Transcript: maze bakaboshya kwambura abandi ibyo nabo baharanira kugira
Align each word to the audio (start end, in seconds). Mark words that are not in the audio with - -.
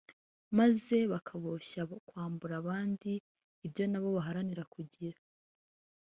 maze 0.57 0.95
bakaboshya 1.11 1.81
kwambura 2.07 2.53
abandi 2.61 3.11
ibyo 3.65 3.83
nabo 3.87 4.09
baharanira 4.17 4.63
kugira 4.73 5.19